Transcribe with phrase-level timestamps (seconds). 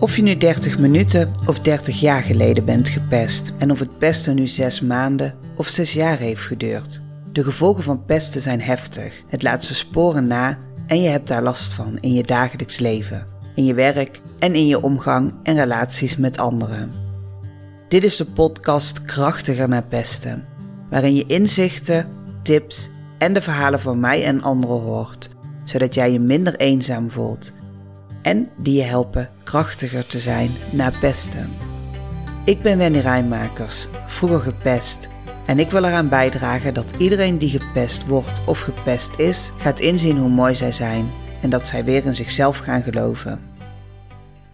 [0.00, 4.34] Of je nu 30 minuten of 30 jaar geleden bent gepest en of het pesten
[4.34, 7.02] nu 6 maanden of 6 jaar heeft geduurd.
[7.32, 9.22] De gevolgen van pesten zijn heftig.
[9.28, 13.26] Het laat zijn sporen na en je hebt daar last van in je dagelijks leven,
[13.54, 16.92] in je werk en in je omgang en relaties met anderen.
[17.88, 20.44] Dit is de podcast Krachtiger naar pesten,
[20.90, 22.08] waarin je inzichten,
[22.42, 25.30] tips en de verhalen van mij en anderen hoort,
[25.64, 27.52] zodat jij je minder eenzaam voelt
[28.22, 31.50] en die je helpen krachtiger te zijn na pesten.
[32.44, 35.08] Ik ben Wendy Rijnmakers, vroeger gepest.
[35.46, 40.18] En ik wil eraan bijdragen dat iedereen die gepest wordt of gepest is, gaat inzien
[40.18, 41.10] hoe mooi zij zijn
[41.42, 43.40] en dat zij weer in zichzelf gaan geloven.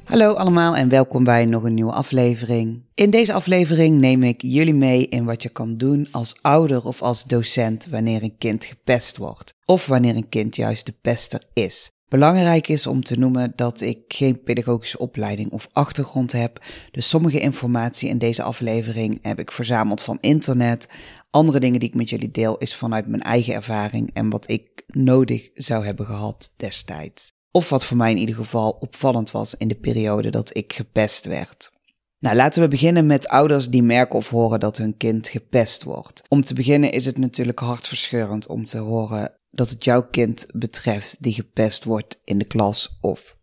[0.05, 2.83] Hallo allemaal en welkom bij nog een nieuwe aflevering.
[2.95, 7.03] In deze aflevering neem ik jullie mee in wat je kan doen als ouder of
[7.03, 9.55] als docent wanneer een kind gepest wordt.
[9.65, 11.96] Of wanneer een kind juist de pester is.
[12.09, 17.41] Belangrijk is om te noemen dat ik geen pedagogische opleiding of achtergrond heb, dus sommige
[17.41, 20.89] informatie in deze aflevering heb ik verzameld van internet.
[21.31, 24.85] Andere dingen die ik met jullie deel is vanuit mijn eigen ervaring en wat ik
[24.87, 27.33] nodig zou hebben gehad destijds.
[27.51, 31.27] Of wat voor mij in ieder geval opvallend was in de periode dat ik gepest
[31.27, 31.71] werd.
[32.19, 36.23] Nou, laten we beginnen met ouders die merken of horen dat hun kind gepest wordt.
[36.29, 41.17] Om te beginnen is het natuurlijk hartverscheurend om te horen dat het jouw kind betreft
[41.21, 43.39] die gepest wordt in de klas of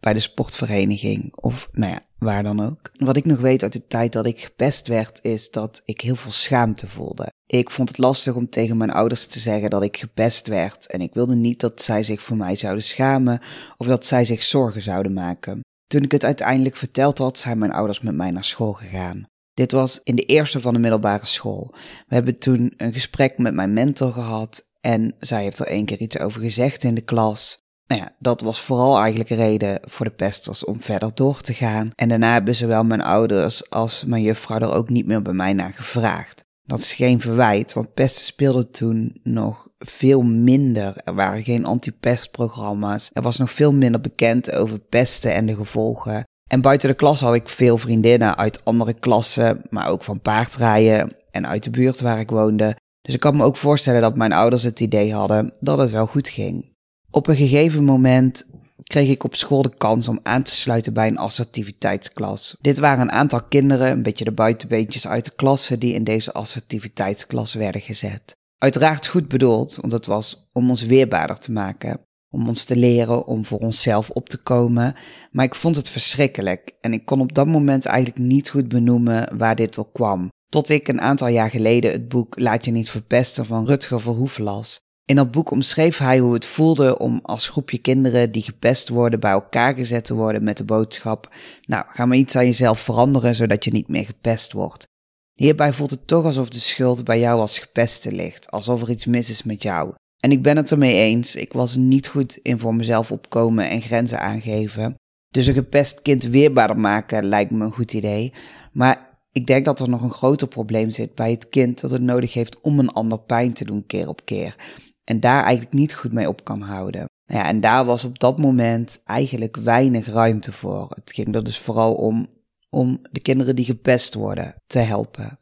[0.00, 2.90] bij de sportvereniging of nou ja, waar dan ook.
[2.96, 6.16] Wat ik nog weet uit de tijd dat ik gepest werd, is dat ik heel
[6.16, 7.32] veel schaamte voelde.
[7.46, 11.00] Ik vond het lastig om tegen mijn ouders te zeggen dat ik gepest werd en
[11.00, 13.40] ik wilde niet dat zij zich voor mij zouden schamen
[13.76, 15.60] of dat zij zich zorgen zouden maken.
[15.86, 19.26] Toen ik het uiteindelijk verteld had, zijn mijn ouders met mij naar school gegaan.
[19.54, 21.74] Dit was in de eerste van de middelbare school.
[22.06, 26.00] We hebben toen een gesprek met mijn mentor gehad en zij heeft er één keer
[26.00, 27.66] iets over gezegd in de klas.
[27.86, 31.90] Nou ja, dat was vooral eigenlijk reden voor de pesters om verder door te gaan.
[31.94, 35.52] En daarna hebben zowel mijn ouders als mijn juffrouw er ook niet meer bij mij
[35.52, 36.44] naar gevraagd.
[36.64, 40.96] Dat is geen verwijt, want pesten speelde toen nog veel minder.
[41.04, 43.10] Er waren geen antipestprogramma's.
[43.12, 46.24] Er was nog veel minder bekend over pesten en de gevolgen.
[46.46, 51.16] En buiten de klas had ik veel vriendinnen uit andere klassen, maar ook van paardrijden
[51.30, 52.76] en uit de buurt waar ik woonde.
[53.02, 56.06] Dus ik kan me ook voorstellen dat mijn ouders het idee hadden dat het wel
[56.06, 56.76] goed ging.
[57.10, 58.46] Op een gegeven moment
[58.82, 62.56] kreeg ik op school de kans om aan te sluiten bij een assertiviteitsklas.
[62.60, 66.32] Dit waren een aantal kinderen, een beetje de buitenbeentjes uit de klasse, die in deze
[66.32, 68.36] assertiviteitsklas werden gezet.
[68.58, 73.26] Uiteraard goed bedoeld, want het was om ons weerbaarder te maken, om ons te leren,
[73.26, 74.94] om voor onszelf op te komen.
[75.30, 79.36] Maar ik vond het verschrikkelijk en ik kon op dat moment eigenlijk niet goed benoemen
[79.38, 80.28] waar dit op kwam.
[80.48, 84.42] Tot ik een aantal jaar geleden het boek Laat je niet verpesten van Rutger Verhoeven
[84.42, 84.80] las.
[85.04, 89.20] In dat boek omschreef hij hoe het voelde om als groepje kinderen die gepest worden
[89.20, 91.34] bij elkaar gezet te worden met de boodschap:
[91.66, 94.86] Nou, ga maar iets aan jezelf veranderen zodat je niet meer gepest wordt.
[95.34, 99.06] Hierbij voelt het toch alsof de schuld bij jou als gepeste ligt, alsof er iets
[99.06, 99.94] mis is met jou.
[100.20, 103.82] En ik ben het ermee eens, ik was niet goed in voor mezelf opkomen en
[103.82, 104.94] grenzen aangeven.
[105.28, 108.32] Dus een gepest kind weerbaarder maken lijkt me een goed idee.
[108.72, 109.07] Maar
[109.38, 112.32] ik denk dat er nog een groter probleem zit bij het kind dat het nodig
[112.32, 114.56] heeft om een ander pijn te doen keer op keer.
[115.04, 117.04] En daar eigenlijk niet goed mee op kan houden.
[117.26, 120.90] Nou ja, en daar was op dat moment eigenlijk weinig ruimte voor.
[120.94, 122.28] Het ging er dus vooral om,
[122.70, 125.38] om de kinderen die gepest worden te helpen.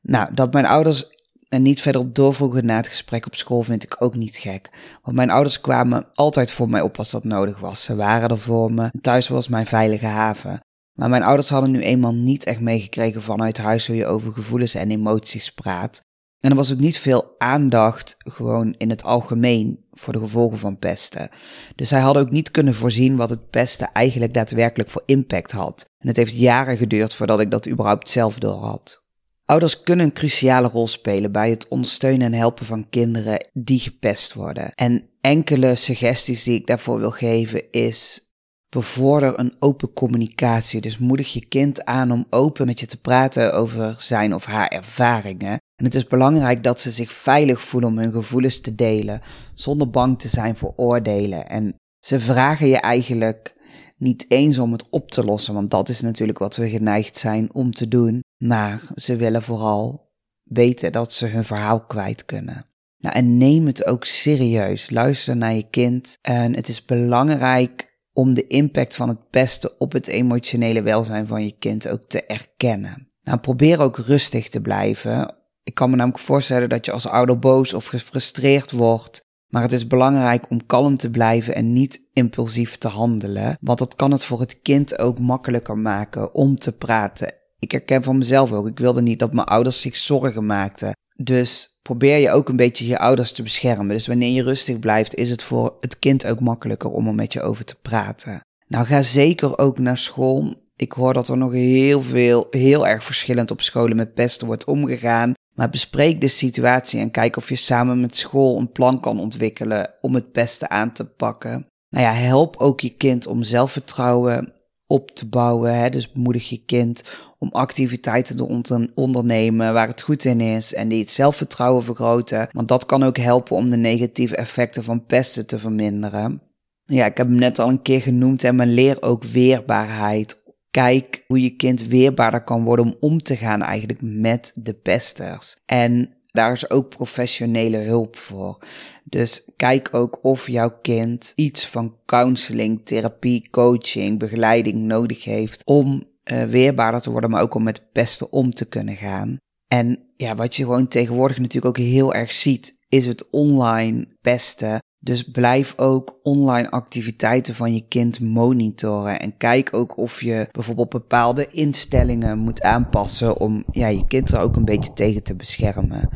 [0.00, 1.16] Nou, dat mijn ouders
[1.48, 4.70] er niet verder op doorvroegen na het gesprek op school vind ik ook niet gek.
[5.02, 7.84] Want mijn ouders kwamen altijd voor mij op als dat nodig was.
[7.84, 8.90] Ze waren er voor me.
[9.00, 10.60] Thuis was mijn veilige haven.
[10.98, 14.74] Maar mijn ouders hadden nu eenmaal niet echt meegekregen vanuit huis hoe je over gevoelens
[14.74, 16.02] en emoties praat.
[16.40, 20.78] En er was ook niet veel aandacht, gewoon in het algemeen, voor de gevolgen van
[20.78, 21.28] pesten.
[21.74, 25.84] Dus zij hadden ook niet kunnen voorzien wat het pesten eigenlijk daadwerkelijk voor impact had.
[25.98, 29.02] En het heeft jaren geduurd voordat ik dat überhaupt zelf door had.
[29.44, 34.34] Ouders kunnen een cruciale rol spelen bij het ondersteunen en helpen van kinderen die gepest
[34.34, 34.72] worden.
[34.74, 38.27] En enkele suggesties die ik daarvoor wil geven is
[38.68, 40.80] bevorder een open communicatie.
[40.80, 44.68] Dus moedig je kind aan om open met je te praten over zijn of haar
[44.68, 45.50] ervaringen.
[45.50, 49.20] En het is belangrijk dat ze zich veilig voelen om hun gevoelens te delen,
[49.54, 51.48] zonder bang te zijn voor oordelen.
[51.48, 51.74] En
[52.06, 53.56] ze vragen je eigenlijk
[53.96, 57.54] niet eens om het op te lossen, want dat is natuurlijk wat we geneigd zijn
[57.54, 58.20] om te doen.
[58.44, 60.10] Maar ze willen vooral
[60.42, 62.66] weten dat ze hun verhaal kwijt kunnen.
[62.98, 64.90] Nou, en neem het ook serieus.
[64.90, 66.18] Luister naar je kind.
[66.20, 67.87] En het is belangrijk
[68.18, 72.22] om de impact van het pesten op het emotionele welzijn van je kind ook te
[72.26, 73.08] erkennen.
[73.22, 75.34] Nou, probeer ook rustig te blijven.
[75.62, 79.72] Ik kan me namelijk voorstellen dat je als ouder boos of gefrustreerd wordt Maar het
[79.72, 84.24] is belangrijk om kalm te blijven en niet impulsief te handelen, want dat kan het
[84.24, 87.34] voor het kind ook makkelijker maken om te praten.
[87.58, 90.92] Ik herken van mezelf ook, ik wilde niet dat mijn ouders zich zorgen maakten.
[91.22, 93.88] Dus probeer je ook een beetje je ouders te beschermen.
[93.88, 97.32] Dus wanneer je rustig blijft, is het voor het kind ook makkelijker om er met
[97.32, 98.40] je over te praten.
[98.66, 100.54] Nou, ga zeker ook naar school.
[100.76, 104.64] Ik hoor dat er nog heel veel, heel erg verschillend op scholen met pesten wordt
[104.64, 105.32] omgegaan.
[105.54, 109.94] Maar bespreek de situatie en kijk of je samen met school een plan kan ontwikkelen
[110.00, 111.66] om het pesten aan te pakken.
[111.88, 114.52] Nou ja, help ook je kind om zelfvertrouwen
[114.88, 115.78] op te bouwen.
[115.78, 115.90] Hè?
[115.90, 117.02] Dus bemoedig je kind
[117.38, 122.48] om activiteiten te ondernemen waar het goed in is en die het zelfvertrouwen vergroten.
[122.52, 126.42] Want dat kan ook helpen om de negatieve effecten van pesten te verminderen.
[126.84, 130.42] Ja, ik heb hem net al een keer genoemd en maar leer ook weerbaarheid.
[130.70, 135.56] Kijk hoe je kind weerbaarder kan worden om om te gaan eigenlijk met de pesters.
[135.66, 138.58] En daar is ook professionele hulp voor.
[139.04, 146.04] Dus kijk ook of jouw kind iets van counseling, therapie, coaching, begeleiding nodig heeft om
[146.32, 149.36] uh, weerbaarder te worden, maar ook om met pesten om te kunnen gaan.
[149.68, 154.78] En ja, wat je gewoon tegenwoordig natuurlijk ook heel erg ziet, is het online pesten.
[155.00, 159.20] Dus blijf ook online activiteiten van je kind monitoren.
[159.20, 164.40] En kijk ook of je bijvoorbeeld bepaalde instellingen moet aanpassen om ja, je kind er
[164.40, 166.08] ook een beetje tegen te beschermen.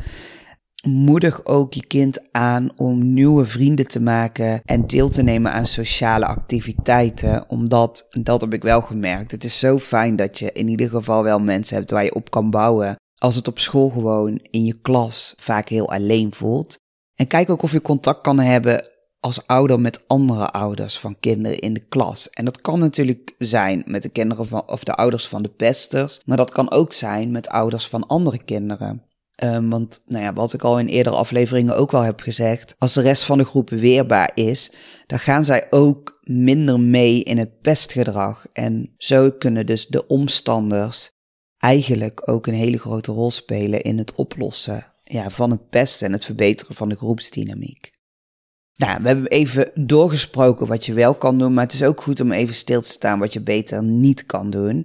[0.87, 5.65] Moedig ook je kind aan om nieuwe vrienden te maken en deel te nemen aan
[5.65, 7.49] sociale activiteiten.
[7.49, 11.23] Omdat, dat heb ik wel gemerkt, het is zo fijn dat je in ieder geval
[11.23, 12.95] wel mensen hebt waar je op kan bouwen.
[13.17, 16.81] Als het op school gewoon in je klas vaak heel alleen voelt.
[17.15, 21.59] En kijk ook of je contact kan hebben als ouder met andere ouders van kinderen
[21.59, 22.29] in de klas.
[22.29, 26.21] En dat kan natuurlijk zijn met de kinderen van, of de ouders van de pesters,
[26.25, 29.03] maar dat kan ook zijn met ouders van andere kinderen.
[29.43, 32.93] Um, want, nou ja, wat ik al in eerdere afleveringen ook wel heb gezegd, als
[32.93, 34.71] de rest van de groep weerbaar is,
[35.07, 38.45] dan gaan zij ook minder mee in het pestgedrag.
[38.51, 41.11] En zo kunnen dus de omstanders
[41.57, 46.13] eigenlijk ook een hele grote rol spelen in het oplossen ja, van het pesten en
[46.13, 47.91] het verbeteren van de groepsdynamiek.
[48.75, 52.19] Nou, we hebben even doorgesproken wat je wel kan doen, maar het is ook goed
[52.19, 54.83] om even stil te staan wat je beter niet kan doen.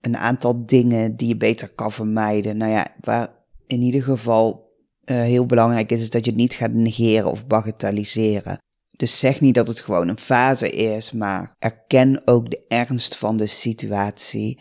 [0.00, 2.56] Een aantal dingen die je beter kan vermijden.
[2.56, 3.28] Nou ja, waar
[3.66, 4.70] in ieder geval
[5.04, 8.58] uh, heel belangrijk is, is dat je het niet gaat negeren of bagatelliseren.
[8.90, 13.36] Dus zeg niet dat het gewoon een fase is, maar erken ook de ernst van
[13.36, 14.60] de situatie.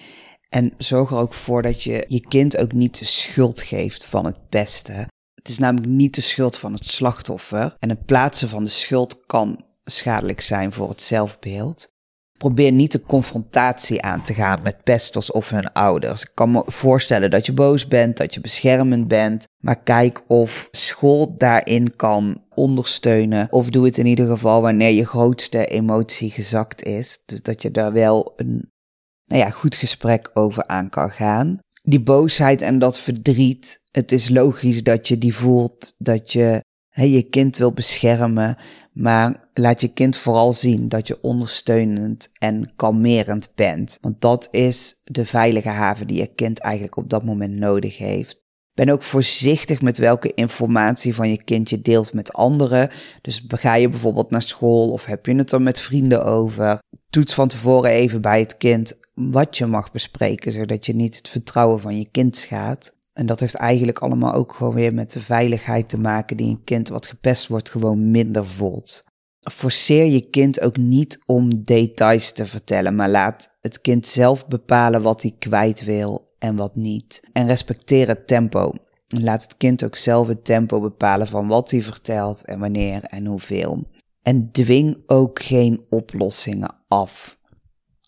[0.55, 4.25] En zorg er ook voor dat je je kind ook niet de schuld geeft van
[4.25, 5.07] het beste.
[5.33, 7.75] Het is namelijk niet de schuld van het slachtoffer.
[7.79, 11.89] En het plaatsen van de schuld kan schadelijk zijn voor het zelfbeeld.
[12.37, 16.21] Probeer niet de confrontatie aan te gaan met pesters of hun ouders.
[16.21, 19.47] Ik kan me voorstellen dat je boos bent, dat je beschermend bent.
[19.63, 23.47] Maar kijk of school daarin kan ondersteunen.
[23.51, 27.23] Of doe het in ieder geval wanneer je grootste emotie gezakt is.
[27.25, 28.71] Dus dat je daar wel een
[29.31, 31.59] nou ja, goed gesprek over aan kan gaan.
[31.83, 36.63] Die boosheid en dat verdriet, het is logisch dat je die voelt, dat je
[36.93, 38.57] je kind wil beschermen,
[38.93, 43.97] maar laat je kind vooral zien dat je ondersteunend en kalmerend bent.
[44.01, 48.39] Want dat is de veilige haven die je kind eigenlijk op dat moment nodig heeft.
[48.73, 52.89] Ben ook voorzichtig met welke informatie van je kind je deelt met anderen.
[53.21, 56.79] Dus ga je bijvoorbeeld naar school of heb je het er met vrienden over?
[57.09, 58.99] Toets van tevoren even bij het kind
[59.29, 62.93] wat je mag bespreken, zodat je niet het vertrouwen van je kind schaadt.
[63.13, 66.63] En dat heeft eigenlijk allemaal ook gewoon weer met de veiligheid te maken die een
[66.63, 69.03] kind wat gepest wordt gewoon minder voelt.
[69.51, 75.01] Forceer je kind ook niet om details te vertellen, maar laat het kind zelf bepalen
[75.01, 77.21] wat hij kwijt wil en wat niet.
[77.33, 78.73] En respecteer het tempo.
[79.07, 83.25] Laat het kind ook zelf het tempo bepalen van wat hij vertelt en wanneer en
[83.25, 83.83] hoeveel.
[84.21, 87.39] En dwing ook geen oplossingen af.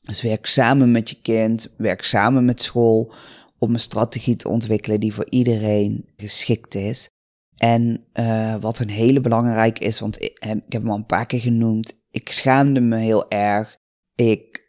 [0.03, 3.13] Dus werk samen met je kind, werk samen met school
[3.57, 7.09] om een strategie te ontwikkelen die voor iedereen geschikt is.
[7.57, 11.25] En uh, wat een hele belangrijk is, want ik, ik heb hem al een paar
[11.25, 13.77] keer genoemd, ik schaamde me heel erg.
[14.15, 14.61] Ik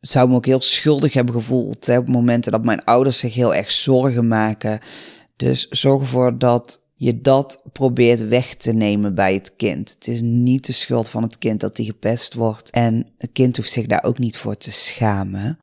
[0.00, 3.54] zou me ook heel schuldig hebben gevoeld hè, op momenten dat mijn ouders zich heel
[3.54, 4.80] erg zorgen maken.
[5.36, 9.90] Dus zorg ervoor dat je dat probeert weg te nemen bij het kind.
[9.90, 12.70] Het is niet de schuld van het kind dat hij gepest wordt.
[12.70, 15.58] En het kind hoeft zich daar ook niet voor te schamen.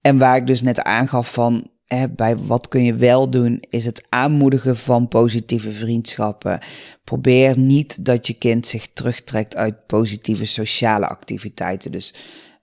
[0.00, 3.84] En waar ik dus net aangaf van, hè, bij wat kun je wel doen, is
[3.84, 6.60] het aanmoedigen van positieve vriendschappen.
[7.04, 11.92] Probeer niet dat je kind zich terugtrekt uit positieve sociale activiteiten.
[11.92, 12.14] Dus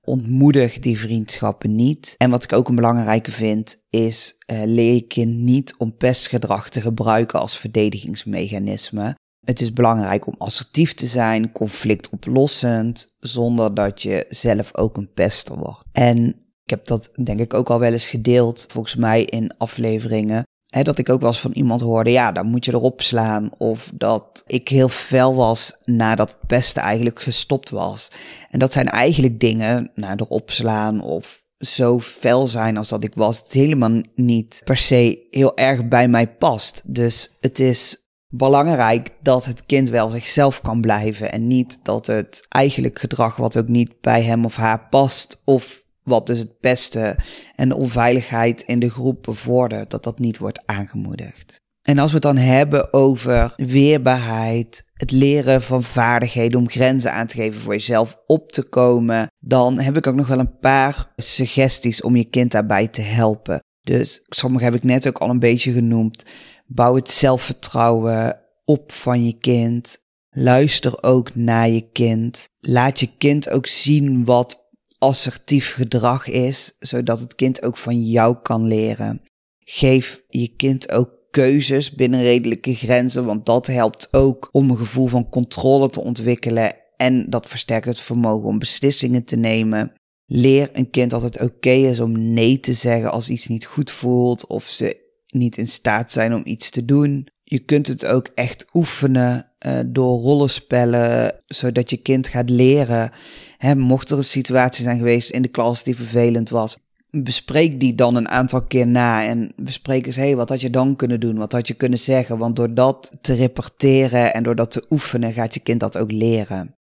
[0.10, 2.16] ontmoedig die vriendschappen niet.
[2.18, 6.70] En wat ik ook een belangrijke vind, is uh, leer je kind niet om pestgedrag
[6.70, 9.16] te gebruiken als verdedigingsmechanisme.
[9.46, 15.58] Het is belangrijk om assertief te zijn, conflictoplossend, zonder dat je zelf ook een pester
[15.58, 15.86] wordt.
[15.92, 16.28] En
[16.64, 20.44] ik heb dat denk ik ook al wel eens gedeeld, volgens mij in afleveringen.
[20.70, 23.50] Dat ik ook wel eens van iemand hoorde, ja, dan moet je erop slaan.
[23.58, 28.12] Of dat ik heel fel was nadat het pesten eigenlijk gestopt was.
[28.50, 33.16] En dat zijn eigenlijk dingen, nou, erop slaan of zo fel zijn als dat ik
[33.16, 36.82] was, het helemaal niet per se heel erg bij mij past.
[36.86, 42.46] Dus het is belangrijk dat het kind wel zichzelf kan blijven en niet dat het
[42.50, 47.18] eigenlijk gedrag wat ook niet bij hem of haar past of wat dus het beste
[47.56, 51.62] en de onveiligheid in de groep bevordert, dat dat niet wordt aangemoedigd.
[51.82, 57.28] En als we het dan hebben over weerbaarheid, het leren van vaardigheden om grenzen aan
[57.28, 61.12] te geven voor jezelf op te komen, dan heb ik ook nog wel een paar
[61.16, 63.64] suggesties om je kind daarbij te helpen.
[63.82, 66.24] Dus sommige heb ik net ook al een beetje genoemd.
[66.66, 69.98] Bouw het zelfvertrouwen op van je kind.
[70.30, 72.48] Luister ook naar je kind.
[72.60, 74.59] Laat je kind ook zien wat
[75.00, 79.22] assertief gedrag is, zodat het kind ook van jou kan leren.
[79.60, 85.08] Geef je kind ook keuzes binnen redelijke grenzen, want dat helpt ook om een gevoel
[85.08, 89.94] van controle te ontwikkelen en dat versterkt het vermogen om beslissingen te nemen.
[90.26, 93.92] Leer een kind dat het oké is om nee te zeggen als iets niet goed
[93.92, 97.28] voelt of ze niet in staat zijn om iets te doen.
[97.52, 103.12] Je kunt het ook echt oefenen uh, door rollenspellen, zodat je kind gaat leren.
[103.58, 106.78] Hè, mocht er een situatie zijn geweest in de klas die vervelend was,
[107.10, 110.70] bespreek die dan een aantal keer na en bespreek eens, hé, hey, wat had je
[110.70, 111.38] dan kunnen doen?
[111.38, 112.38] Wat had je kunnen zeggen?
[112.38, 116.12] Want door dat te reporteren en door dat te oefenen, gaat je kind dat ook
[116.12, 116.76] leren.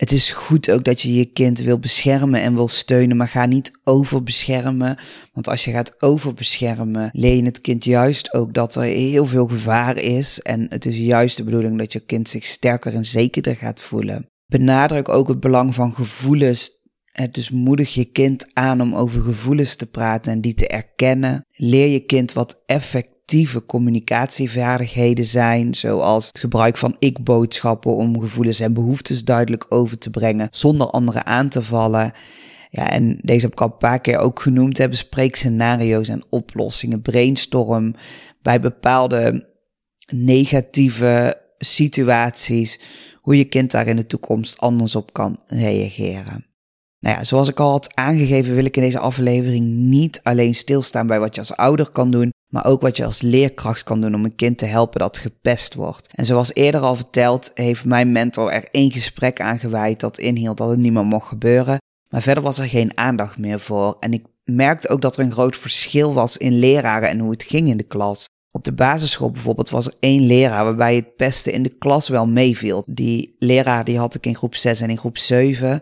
[0.00, 3.46] Het is goed ook dat je je kind wil beschermen en wil steunen, maar ga
[3.46, 4.96] niet overbeschermen.
[5.32, 9.96] Want als je gaat overbeschermen, je het kind juist ook dat er heel veel gevaar
[9.96, 10.40] is.
[10.40, 14.28] En het is juist de bedoeling dat je kind zich sterker en zekerder gaat voelen.
[14.46, 16.79] Benadruk ook het belang van gevoelens
[17.30, 21.46] dus moedig je kind aan om over gevoelens te praten en die te erkennen.
[21.56, 28.72] Leer je kind wat effectieve communicatievaardigheden zijn, zoals het gebruik van ik-boodschappen om gevoelens en
[28.72, 32.12] behoeftes duidelijk over te brengen zonder anderen aan te vallen.
[32.70, 34.78] Ja, en deze heb ik al een paar keer ook genoemd.
[34.78, 37.02] Hè, bespreek scenario's en oplossingen.
[37.02, 37.94] Brainstorm
[38.42, 39.48] bij bepaalde
[40.12, 42.80] negatieve situaties.
[43.20, 46.49] Hoe je kind daar in de toekomst anders op kan reageren.
[47.00, 51.06] Nou ja, zoals ik al had aangegeven, wil ik in deze aflevering niet alleen stilstaan
[51.06, 54.14] bij wat je als ouder kan doen, maar ook wat je als leerkracht kan doen
[54.14, 56.14] om een kind te helpen dat gepest wordt.
[56.14, 60.56] En zoals eerder al verteld, heeft mijn mentor er één gesprek aan gewijd dat inhield
[60.56, 61.78] dat het niet meer mocht gebeuren.
[62.08, 63.96] Maar verder was er geen aandacht meer voor.
[64.00, 67.42] En ik merkte ook dat er een groot verschil was in leraren en hoe het
[67.42, 68.24] ging in de klas.
[68.52, 72.26] Op de basisschool bijvoorbeeld was er één leraar waarbij het pesten in de klas wel
[72.26, 72.84] meeviel.
[72.86, 75.80] Die leraar die had ik in groep 6 en in groep 7.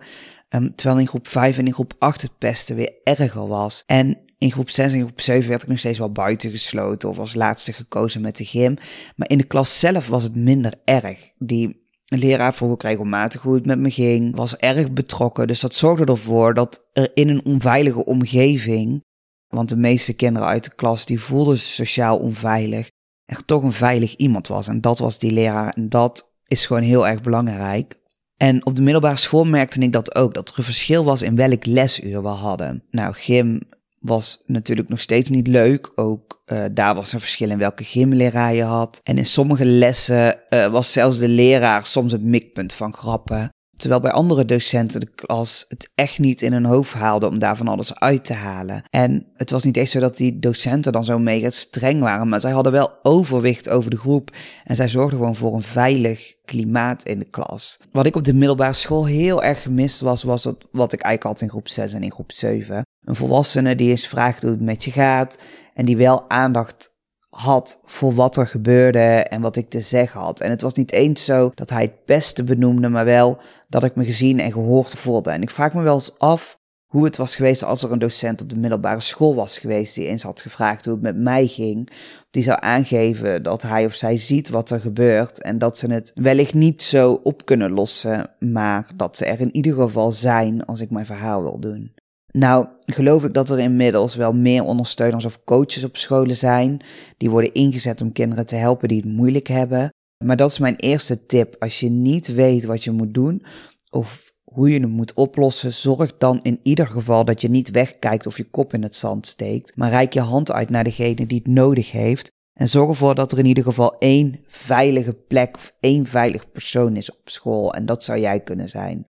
[0.50, 3.82] Um, terwijl in groep 5 en in groep 8 het pesten weer erger was.
[3.86, 7.18] En in groep 6 en groep 7 werd ik nog steeds wel buiten gesloten of
[7.18, 8.76] als laatste gekozen met de gym.
[9.16, 11.32] Maar in de klas zelf was het minder erg.
[11.38, 15.46] Die leraar vroeg ook regelmatig hoe het met me ging, was erg betrokken.
[15.46, 19.04] Dus dat zorgde ervoor dat er in een onveilige omgeving,
[19.48, 22.90] want de meeste kinderen uit de klas die voelden zich sociaal onveilig,
[23.24, 24.68] er toch een veilig iemand was.
[24.68, 25.72] En dat was die leraar.
[25.72, 27.98] En dat is gewoon heel erg belangrijk.
[28.38, 31.36] En op de middelbare school merkte ik dat ook, dat er een verschil was in
[31.36, 32.82] welk lesuur we hadden.
[32.90, 33.60] Nou, gym
[33.98, 35.92] was natuurlijk nog steeds niet leuk.
[35.94, 39.00] Ook uh, daar was een verschil in welke gymleraar je had.
[39.02, 43.50] En in sommige lessen uh, was zelfs de leraar soms het mikpunt van grappen.
[43.78, 47.68] Terwijl bij andere docenten de klas het echt niet in hun hoofd haalde om daarvan
[47.68, 48.82] alles uit te halen.
[48.90, 52.40] En het was niet echt zo dat die docenten dan zo mega streng waren, maar
[52.40, 54.30] zij hadden wel overwicht over de groep.
[54.64, 57.80] En zij zorgden gewoon voor een veilig klimaat in de klas.
[57.92, 61.34] Wat ik op de middelbare school heel erg gemist was, was wat, wat ik eigenlijk
[61.34, 62.82] had in groep 6 en in groep 7.
[63.04, 65.38] Een volwassene die eens vraagt hoe het met je gaat
[65.74, 66.96] en die wel aandacht
[67.28, 70.40] had voor wat er gebeurde en wat ik te zeggen had.
[70.40, 73.94] En het was niet eens zo dat hij het beste benoemde, maar wel dat ik
[73.94, 75.30] me gezien en gehoord voelde.
[75.30, 76.58] En ik vraag me wel eens af
[76.88, 80.06] hoe het was geweest als er een docent op de middelbare school was geweest die
[80.06, 81.90] eens had gevraagd hoe het met mij ging.
[82.30, 86.12] Die zou aangeven dat hij of zij ziet wat er gebeurt en dat ze het
[86.14, 90.80] wellicht niet zo op kunnen lossen, maar dat ze er in ieder geval zijn als
[90.80, 91.92] ik mijn verhaal wil doen.
[92.38, 96.80] Nou, geloof ik dat er inmiddels wel meer ondersteuners of coaches op scholen zijn.
[97.16, 99.92] Die worden ingezet om kinderen te helpen die het moeilijk hebben.
[100.24, 101.56] Maar dat is mijn eerste tip.
[101.58, 103.42] Als je niet weet wat je moet doen
[103.90, 108.26] of hoe je het moet oplossen, zorg dan in ieder geval dat je niet wegkijkt
[108.26, 109.76] of je kop in het zand steekt.
[109.76, 112.30] Maar reik je hand uit naar degene die het nodig heeft.
[112.60, 116.96] En zorg ervoor dat er in ieder geval één veilige plek of één veilig persoon
[116.96, 117.74] is op school.
[117.74, 119.06] En dat zou jij kunnen zijn.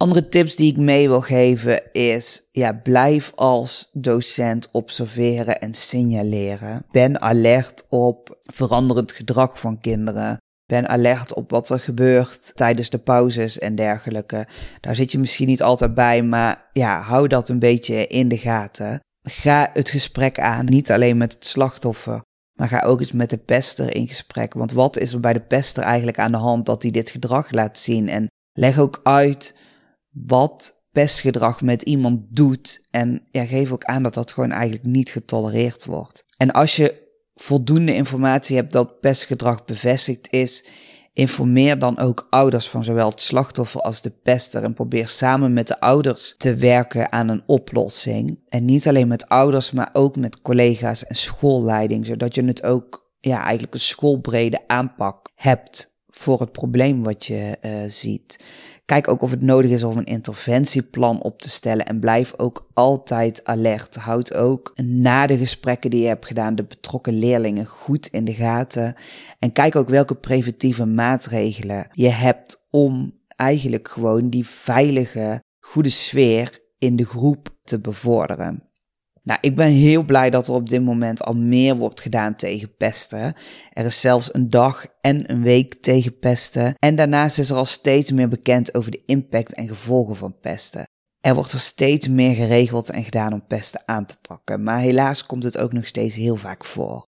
[0.00, 6.84] Andere tips die ik mee wil geven is, ja, blijf als docent observeren en signaleren.
[6.90, 10.36] Ben alert op veranderend gedrag van kinderen.
[10.66, 14.46] Ben alert op wat er gebeurt tijdens de pauzes en dergelijke.
[14.80, 18.38] Daar zit je misschien niet altijd bij, maar ja, hou dat een beetje in de
[18.38, 19.00] gaten.
[19.22, 22.22] Ga het gesprek aan, niet alleen met het slachtoffer,
[22.58, 24.54] maar ga ook eens met de pester in gesprek.
[24.54, 27.50] Want wat is er bij de pester eigenlijk aan de hand dat hij dit gedrag
[27.50, 28.08] laat zien?
[28.08, 29.54] En leg ook uit
[30.10, 32.86] wat pestgedrag met iemand doet.
[32.90, 36.24] En ja, geef ook aan dat dat gewoon eigenlijk niet getolereerd wordt.
[36.36, 40.64] En als je voldoende informatie hebt dat pestgedrag bevestigd is,
[41.12, 45.66] informeer dan ook ouders van zowel het slachtoffer als de pester en probeer samen met
[45.66, 48.38] de ouders te werken aan een oplossing.
[48.48, 53.10] En niet alleen met ouders, maar ook met collega's en schoolleiding, zodat je het ook
[53.20, 58.44] ja, eigenlijk een schoolbrede aanpak hebt voor het probleem wat je uh, ziet.
[58.84, 62.70] Kijk ook of het nodig is om een interventieplan op te stellen en blijf ook
[62.74, 63.96] altijd alert.
[63.96, 68.34] Houd ook na de gesprekken die je hebt gedaan de betrokken leerlingen goed in de
[68.34, 68.94] gaten.
[69.38, 76.58] En kijk ook welke preventieve maatregelen je hebt om eigenlijk gewoon die veilige, goede sfeer
[76.78, 78.69] in de groep te bevorderen.
[79.30, 82.76] Nou, ik ben heel blij dat er op dit moment al meer wordt gedaan tegen
[82.76, 83.34] pesten.
[83.72, 86.74] Er is zelfs een dag en een week tegen pesten.
[86.78, 90.84] En daarnaast is er al steeds meer bekend over de impact en gevolgen van pesten.
[91.20, 95.26] Er wordt er steeds meer geregeld en gedaan om pesten aan te pakken, maar helaas
[95.26, 97.06] komt het ook nog steeds heel vaak voor.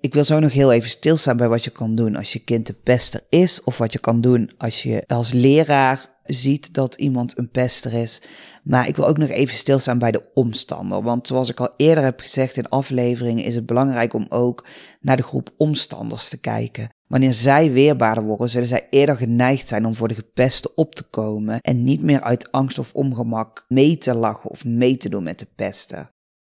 [0.00, 2.66] Ik wil zo nog heel even stilstaan bij wat je kan doen als je kind
[2.66, 7.38] de pester is, of wat je kan doen als je als leraar ziet dat iemand
[7.38, 8.22] een pester is.
[8.64, 11.02] Maar ik wil ook nog even stilstaan bij de omstander.
[11.02, 14.66] Want zoals ik al eerder heb gezegd in afleveringen, is het belangrijk om ook
[15.00, 16.88] naar de groep omstanders te kijken.
[17.06, 21.02] Wanneer zij weerbaarder worden, zullen zij eerder geneigd zijn om voor de gepeste op te
[21.02, 25.22] komen en niet meer uit angst of ongemak mee te lachen of mee te doen
[25.22, 26.10] met de pesten.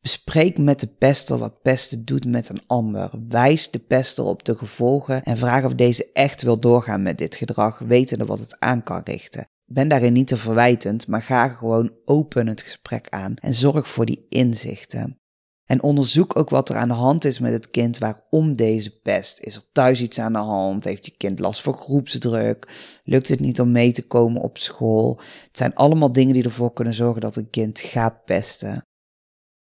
[0.00, 3.10] Bespreek met de pester wat pesten doet met een ander.
[3.28, 7.36] Wijs de pester op de gevolgen en vraag of deze echt wil doorgaan met dit
[7.36, 9.46] gedrag, wetende wat het aan kan richten.
[9.72, 14.06] Ben daarin niet te verwijtend, maar ga gewoon open het gesprek aan en zorg voor
[14.06, 15.16] die inzichten.
[15.64, 19.40] En onderzoek ook wat er aan de hand is met het kind waarom deze pest.
[19.40, 20.84] Is er thuis iets aan de hand?
[20.84, 22.68] Heeft je kind last van groepsdruk?
[23.04, 25.20] Lukt het niet om mee te komen op school?
[25.20, 28.82] Het zijn allemaal dingen die ervoor kunnen zorgen dat een kind gaat pesten.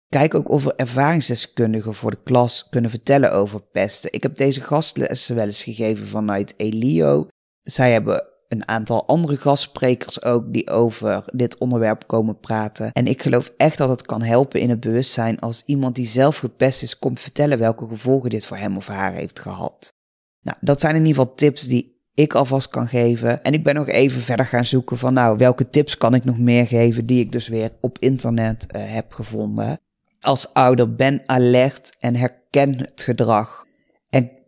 [0.07, 4.13] Kijk ook of er ervaringsdeskundigen voor de klas kunnen vertellen over pesten.
[4.13, 7.27] Ik heb deze gastlessen wel eens gegeven vanuit Elio.
[7.61, 12.91] Zij hebben een aantal andere gastsprekers ook die over dit onderwerp komen praten.
[12.91, 16.37] En ik geloof echt dat het kan helpen in het bewustzijn als iemand die zelf
[16.37, 19.93] gepest is komt vertellen welke gevolgen dit voor hem of haar heeft gehad.
[20.41, 23.43] Nou, dat zijn in ieder geval tips die ik alvast kan geven.
[23.43, 26.37] En ik ben nog even verder gaan zoeken van nou, welke tips kan ik nog
[26.37, 29.79] meer geven die ik dus weer op internet uh, heb gevonden.
[30.19, 33.67] Als ouder ben alert en herken het gedrag.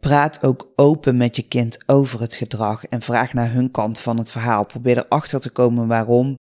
[0.01, 4.17] Praat ook open met je kind over het gedrag en vraag naar hun kant van
[4.17, 4.65] het verhaal.
[4.65, 6.35] Probeer erachter te komen waarom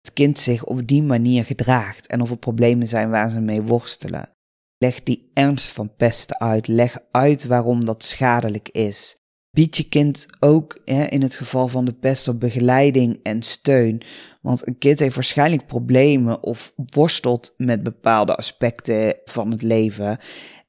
[0.00, 3.62] het kind zich op die manier gedraagt en of er problemen zijn waar ze mee
[3.62, 4.30] worstelen.
[4.78, 6.66] Leg die ernst van pesten uit.
[6.66, 9.16] Leg uit waarom dat schadelijk is.
[9.50, 14.02] Bied je kind ook hè, in het geval van de pester begeleiding en steun.
[14.42, 20.18] Want een kind heeft waarschijnlijk problemen of worstelt met bepaalde aspecten van het leven.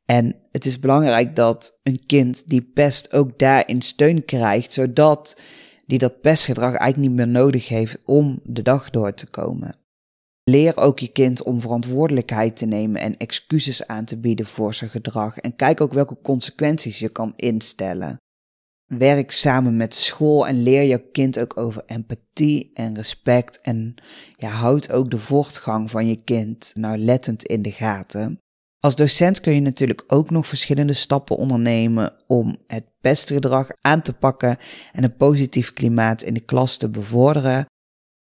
[0.05, 5.37] En het is belangrijk dat een kind die pest ook daarin steun krijgt, zodat
[5.85, 9.75] die dat pestgedrag eigenlijk niet meer nodig heeft om de dag door te komen.
[10.43, 14.89] Leer ook je kind om verantwoordelijkheid te nemen en excuses aan te bieden voor zijn
[14.89, 15.37] gedrag.
[15.37, 18.17] En kijk ook welke consequenties je kan instellen.
[18.85, 23.61] Werk samen met school en leer je kind ook over empathie en respect.
[23.61, 23.95] En
[24.35, 28.39] ja, houd ook de voortgang van je kind nauwlettend in de gaten.
[28.85, 34.01] Als docent kun je natuurlijk ook nog verschillende stappen ondernemen om het beste gedrag aan
[34.01, 34.57] te pakken
[34.93, 37.65] en een positief klimaat in de klas te bevorderen.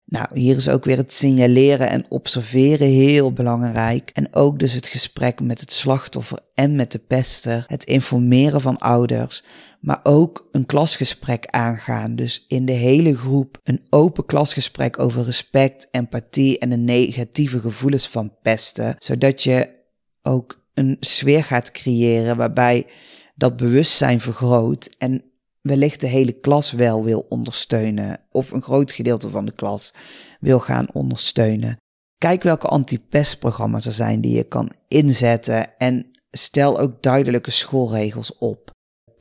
[0.06, 4.10] Nou, hier is ook weer het signaleren en observeren heel belangrijk.
[4.14, 7.64] En ook dus het gesprek met het slachtoffer en met de pester.
[7.68, 9.44] Het informeren van ouders.
[9.80, 12.16] Maar ook een klasgesprek aangaan.
[12.16, 18.08] Dus in de hele groep een open klasgesprek over respect, empathie en de negatieve gevoelens
[18.08, 18.96] van pesten.
[18.98, 19.80] Zodat je
[20.24, 22.88] ook een sfeer gaat creëren waarbij
[23.36, 25.24] dat bewustzijn vergroot en
[25.62, 29.94] wellicht de hele klas wel wil ondersteunen of een groot gedeelte van de klas
[30.40, 31.78] wil gaan ondersteunen.
[32.18, 38.72] Kijk welke anti-pestprogramma's er zijn die je kan inzetten en stel ook duidelijke schoolregels op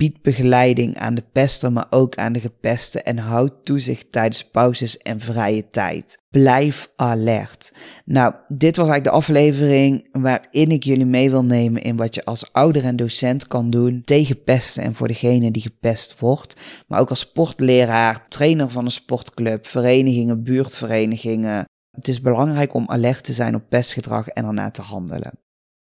[0.00, 4.98] biedt begeleiding aan de pester, maar ook aan de gepeste en houd toezicht tijdens pauzes
[4.98, 6.18] en vrije tijd.
[6.30, 7.72] Blijf alert.
[8.04, 12.24] Nou, dit was eigenlijk de aflevering waarin ik jullie mee wil nemen in wat je
[12.24, 16.56] als ouder en docent kan doen tegen pesten en voor degene die gepest wordt.
[16.86, 21.64] Maar ook als sportleraar, trainer van een sportclub, verenigingen, buurtverenigingen.
[21.90, 25.38] Het is belangrijk om alert te zijn op pestgedrag en ernaar te handelen.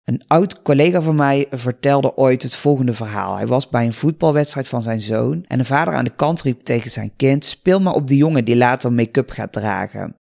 [0.06, 3.36] Een oud collega van mij vertelde ooit het volgende verhaal.
[3.36, 6.60] Hij was bij een voetbalwedstrijd van zijn zoon en de vader aan de kant riep
[6.60, 10.14] tegen zijn kind: Speel maar op de jongen die later make-up gaat dragen.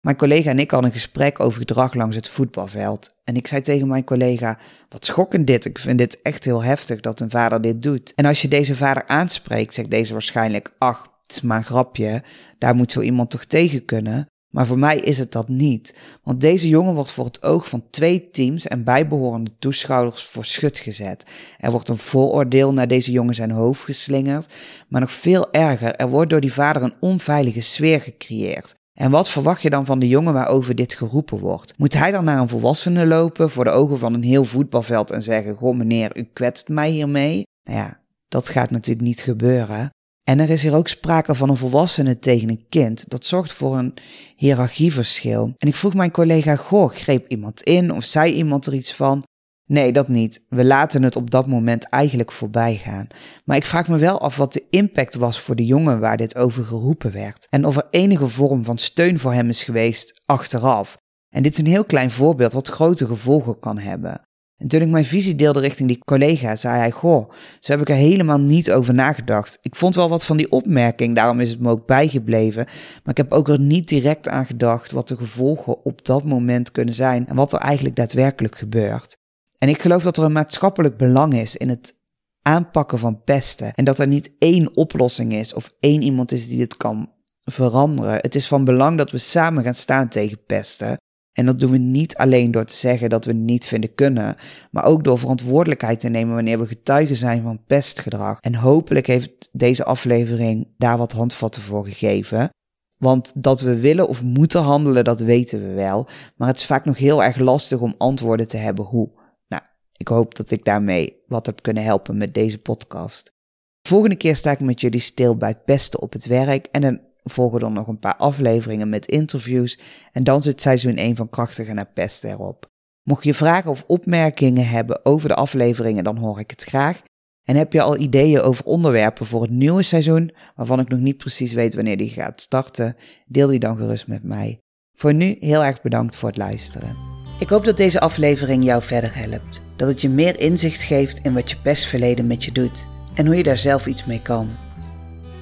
[0.00, 3.14] Mijn collega en ik hadden een gesprek over gedrag langs het voetbalveld.
[3.24, 5.64] En ik zei tegen mijn collega: Wat schokkend dit.
[5.64, 8.14] Ik vind dit echt heel heftig dat een vader dit doet.
[8.14, 12.22] En als je deze vader aanspreekt, zegt deze waarschijnlijk: Ach, het is maar een grapje.
[12.58, 14.26] Daar moet zo iemand toch tegen kunnen.
[14.52, 17.82] Maar voor mij is het dat niet, want deze jongen wordt voor het oog van
[17.90, 21.24] twee teams en bijbehorende toeschouwers voor schut gezet.
[21.58, 24.54] Er wordt een vooroordeel naar deze jongen zijn hoofd geslingerd,
[24.88, 28.74] maar nog veel erger, er wordt door die vader een onveilige sfeer gecreëerd.
[28.94, 31.78] En wat verwacht je dan van de jongen waarover dit geroepen wordt?
[31.78, 35.22] Moet hij dan naar een volwassene lopen voor de ogen van een heel voetbalveld en
[35.22, 37.46] zeggen: Goh, meneer, u kwetst mij hiermee?
[37.64, 39.90] Nou ja, dat gaat natuurlijk niet gebeuren.
[40.24, 43.10] En er is hier ook sprake van een volwassene tegen een kind.
[43.10, 43.94] Dat zorgt voor een
[44.36, 45.54] hiërarchieverschil.
[45.56, 49.22] En ik vroeg mijn collega, goh, greep iemand in of zei iemand er iets van?
[49.66, 50.44] Nee, dat niet.
[50.48, 53.06] We laten het op dat moment eigenlijk voorbij gaan.
[53.44, 56.36] Maar ik vraag me wel af wat de impact was voor de jongen waar dit
[56.36, 57.46] over geroepen werd.
[57.50, 60.96] En of er enige vorm van steun voor hem is geweest achteraf.
[61.28, 64.20] En dit is een heel klein voorbeeld wat grote gevolgen kan hebben.
[64.62, 67.88] En toen ik mijn visie deelde richting die collega, zei hij: Goh, zo heb ik
[67.88, 69.58] er helemaal niet over nagedacht.
[69.62, 72.64] Ik vond wel wat van die opmerking, daarom is het me ook bijgebleven.
[72.64, 76.70] Maar ik heb ook er niet direct aan gedacht wat de gevolgen op dat moment
[76.70, 79.16] kunnen zijn en wat er eigenlijk daadwerkelijk gebeurt.
[79.58, 81.94] En ik geloof dat er een maatschappelijk belang is in het
[82.42, 83.72] aanpakken van pesten.
[83.74, 88.14] En dat er niet één oplossing is of één iemand is die dit kan veranderen.
[88.14, 90.96] Het is van belang dat we samen gaan staan tegen pesten.
[91.32, 94.36] En dat doen we niet alleen door te zeggen dat we niet vinden kunnen,
[94.70, 98.38] maar ook door verantwoordelijkheid te nemen wanneer we getuigen zijn van pestgedrag.
[98.40, 102.50] En hopelijk heeft deze aflevering daar wat handvatten voor gegeven.
[102.96, 106.08] Want dat we willen of moeten handelen, dat weten we wel.
[106.36, 109.10] Maar het is vaak nog heel erg lastig om antwoorden te hebben hoe.
[109.48, 109.62] Nou,
[109.96, 113.32] ik hoop dat ik daarmee wat heb kunnen helpen met deze podcast.
[113.80, 117.00] De volgende keer sta ik met jullie stil bij pesten op het werk en een
[117.24, 119.78] volgen dan nog een paar afleveringen met interviews
[120.12, 122.70] en dan zit seizoen 1 van Krachtiger naar Pest erop.
[123.02, 127.02] Mocht je vragen of opmerkingen hebben over de afleveringen, dan hoor ik het graag.
[127.42, 131.16] En heb je al ideeën over onderwerpen voor het nieuwe seizoen, waarvan ik nog niet
[131.16, 134.58] precies weet wanneer die gaat starten, deel die dan gerust met mij.
[134.94, 136.96] Voor nu heel erg bedankt voor het luisteren.
[137.38, 139.62] Ik hoop dat deze aflevering jou verder helpt.
[139.76, 143.36] Dat het je meer inzicht geeft in wat je pestverleden met je doet en hoe
[143.36, 144.50] je daar zelf iets mee kan.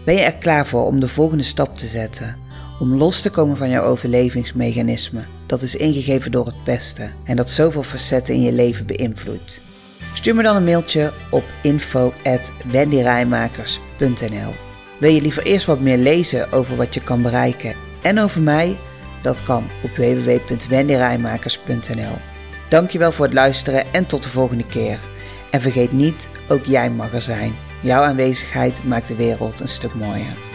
[0.04, 2.36] Ben je er klaar voor om de volgende stap te zetten?
[2.78, 7.50] Om los te komen van jouw overlevingsmechanisme, dat is ingegeven door het pesten en dat
[7.50, 9.60] zoveel facetten in je leven beïnvloedt?
[10.14, 14.52] Stuur me dan een mailtje op info.wendyrijmakers.nl
[14.98, 18.78] Wil je liever eerst wat meer lezen over wat je kan bereiken en over mij?
[19.22, 22.16] Dat kan op www.wendyrijmakers.nl
[22.68, 24.98] Dankjewel voor het luisteren en tot de volgende keer.
[25.50, 27.69] En vergeet niet, ook jij mag er zijn.
[27.82, 30.49] Jouw aanwezigheid maakt de wereld een stuk mooier.